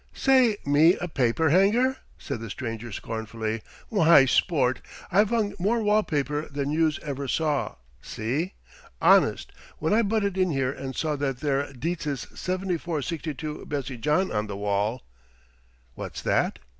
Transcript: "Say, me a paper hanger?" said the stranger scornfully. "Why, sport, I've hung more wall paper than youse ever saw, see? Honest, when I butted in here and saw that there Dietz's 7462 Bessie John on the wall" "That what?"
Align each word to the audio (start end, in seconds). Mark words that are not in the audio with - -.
"Say, 0.15 0.57
me 0.65 0.95
a 0.95 1.07
paper 1.07 1.51
hanger?" 1.51 1.97
said 2.17 2.39
the 2.39 2.49
stranger 2.49 2.91
scornfully. 2.91 3.61
"Why, 3.89 4.25
sport, 4.25 4.81
I've 5.11 5.29
hung 5.29 5.53
more 5.59 5.79
wall 5.79 6.01
paper 6.01 6.47
than 6.49 6.71
youse 6.71 6.97
ever 7.03 7.27
saw, 7.27 7.75
see? 8.01 8.53
Honest, 8.99 9.51
when 9.77 9.93
I 9.93 10.01
butted 10.01 10.39
in 10.39 10.49
here 10.49 10.71
and 10.71 10.95
saw 10.95 11.15
that 11.17 11.41
there 11.41 11.71
Dietz's 11.71 12.21
7462 12.33 13.67
Bessie 13.67 13.97
John 13.97 14.31
on 14.31 14.47
the 14.47 14.57
wall" 14.57 15.03
"That 15.95 16.25
what?" 16.55 16.59